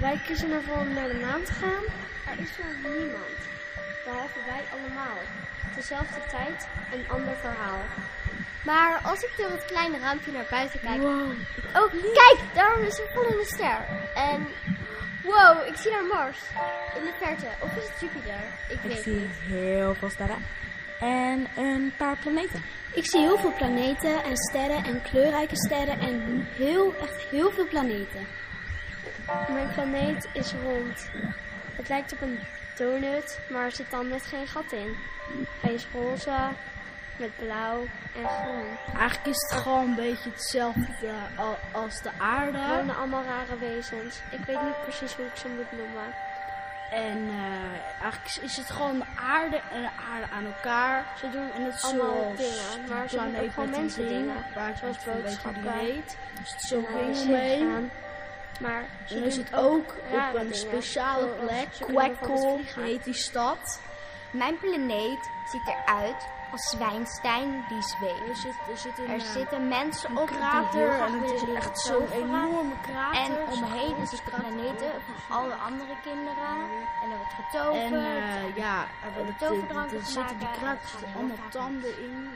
[0.00, 1.84] Wij kiezen ervoor om naar de maan te gaan.
[2.30, 3.38] Er is er niemand.
[4.04, 5.18] Behalve wij allemaal.
[5.76, 7.80] Dezelfde tijd, een ander verhaal.
[8.64, 11.02] Maar als ik door het kleine raampje naar buiten kijk...
[11.02, 12.38] Oh, kijk!
[12.54, 13.78] Daar is er volle ster.
[14.14, 14.46] En...
[15.24, 16.38] Wow, ik zie daar Mars.
[16.98, 17.46] In de verte.
[17.60, 18.40] Of is het Jupiter?
[18.68, 19.30] Ik Ik weet het zie niet.
[19.46, 20.44] heel veel sterren.
[21.00, 22.62] En een paar planeten.
[22.94, 27.66] Ik zie heel veel planeten en sterren en kleurrijke sterren en heel, echt heel veel
[27.68, 28.26] planeten.
[29.52, 31.10] Mijn planeet is rond.
[31.76, 32.38] Het lijkt op een
[32.76, 34.96] donut, maar er zit dan net geen gat in.
[35.60, 36.36] Hij is roze,
[37.16, 37.80] met blauw
[38.16, 38.66] en groen.
[38.98, 42.58] Eigenlijk is het gewoon een beetje hetzelfde al- als de Er aarde.
[42.76, 44.20] wonen allemaal rare wezens.
[44.30, 46.14] Ik weet niet precies hoe ik ze moet noemen.
[46.90, 51.04] En eh, eigenlijk is het gewoon de aarde en de aarde aan elkaar.
[51.18, 54.36] Ze doen en het Allemaal dingen, maar ze doen ook gewoon mensen dingen.
[54.54, 55.62] Waar Zoals boodschappen.
[56.40, 57.58] Dus het heel mee.
[57.58, 57.90] gegaan.
[58.58, 61.68] Maar ze Dan is het ook op een speciale plek.
[61.80, 63.80] Quackle heet die stad.
[64.30, 68.28] Mijn planeet ziet eruit als Zwijnstein die zweeft.
[68.28, 71.42] Er zit, er zit een, Er eh, zitten mensen een op krater en het is
[71.54, 73.20] echt zo'n enorme krater.
[73.20, 76.54] En omheen is het planeten van alle andere kinderen.
[77.02, 77.82] En er wordt getoverd.
[77.82, 82.28] En eh, ja, er worden toverdranken er zitten die kraters er allemaal tanden in.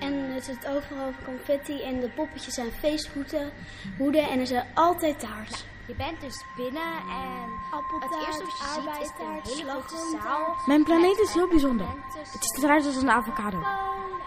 [0.00, 3.50] En er zit overal confetti en de poppetjes zijn feesthoeden
[3.96, 5.64] hoeden en er zijn altijd taart.
[5.88, 10.18] Je bent dus binnen en Appeltaart, het eerste wat je ziet is een hele grote
[10.22, 10.56] zaal.
[10.66, 11.86] Mijn planeet is heel bijzonder.
[12.32, 13.62] Het ziet eruit als een avocado.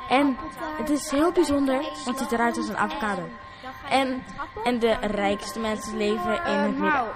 [0.09, 0.37] En
[0.77, 3.27] het is heel bijzonder, want het ziet eruit als een avocado.
[3.89, 4.23] En,
[4.63, 7.07] en de rijkste mensen leven in Eh, het midden.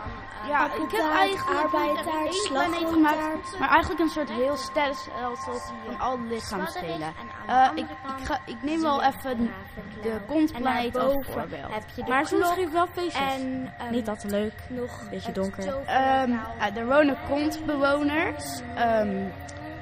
[0.47, 2.93] Ja, ik heb eigenlijk slagroomtaart.
[2.93, 7.13] gemaakt, maar eigenlijk een soort heel sterrenstelsel van alle lichaamsdelen.
[7.47, 9.53] Eh, ik, ik, ga, ik neem wel even
[10.01, 12.07] de kontplaneet als voorbeeld.
[12.07, 13.33] Maar soms geef ik wel feestjes.
[13.33, 14.53] en ehm, Niet altijd leuk.
[14.69, 15.83] nog beetje donker.
[15.85, 16.31] Ehm,
[16.75, 18.61] er wonen kontbewoners.
[18.75, 19.29] Ehm,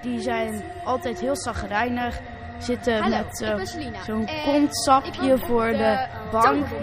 [0.01, 2.19] die zijn altijd heel zagrijnig.
[2.63, 6.81] Zitten Hallo, met eh, zo'n ik kontsapje voor de de bank toverboot.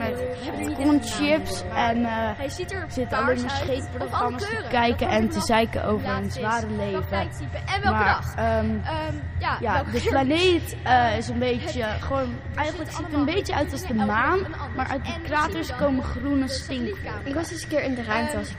[0.58, 1.62] met kontchips.
[1.74, 6.34] En eh er zitten alleen maar scheetprogramma's alle te kijken en te zeiken over is,
[6.34, 7.18] zware leven.
[7.18, 7.28] en
[7.66, 8.34] welke Maar dag.
[8.34, 12.34] ehm, Ehm, ja, ja, welke de planeet eh, is een beetje gewoon.
[12.54, 14.38] Eigenlijk ziet het een beetje uit als de maan,
[14.76, 17.26] maar uit de kraters komen groene stinkvlokken.
[17.26, 18.56] Ik was eens een keer in de ruimte als ik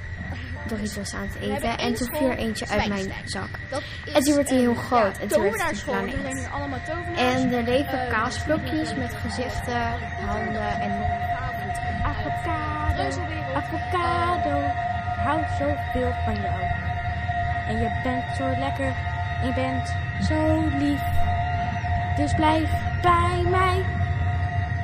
[0.69, 1.77] nog iets was aan het eten.
[1.77, 3.49] En toen viel er eentje uit mijn zak.
[4.13, 5.17] En toen werd hij heel groot.
[5.17, 5.61] En toen werd.
[5.61, 6.15] Er planeet.
[6.85, 7.17] tovenaars.
[7.17, 9.81] En er leven kaasblokjes met gezichten,
[10.25, 11.19] handen en
[12.03, 13.21] Avocado,
[13.55, 14.57] avocado,
[15.23, 16.61] hou zoveel van jou.
[17.67, 18.93] En je bent zo lekker,
[19.43, 19.95] je bent
[20.27, 21.01] zo lief.
[22.15, 23.85] Dus blijf bij mij.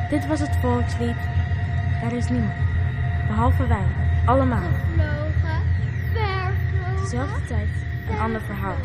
[0.10, 1.16] Dit was het volkslied.
[2.04, 2.54] Er is niemand,
[3.28, 3.86] behalve wij,
[4.26, 4.87] allemaal.
[7.10, 7.70] Dezelfde tijd,
[8.10, 8.78] een ander verhaal.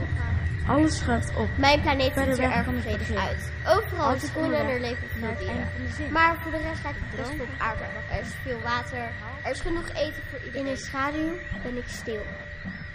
[0.67, 1.49] Alles schuift op.
[1.59, 3.53] Mijn planeet ziet er erg vredig uit.
[3.69, 6.13] Overal is groen en er leven veel dieren.
[6.13, 7.85] Maar voor de rest lijkt het best wel op aarde.
[8.11, 8.99] Er is veel water,
[9.45, 10.67] er is genoeg eten voor iedereen.
[10.67, 11.31] In de schaduw
[11.63, 12.23] ben ik stil.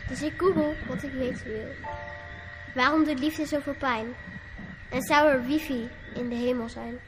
[0.07, 1.71] Dus ik google wat ik weten wil.
[2.73, 4.05] Waarom doet liefde zoveel pijn?
[4.89, 6.99] En zou er wifi in de hemel zijn?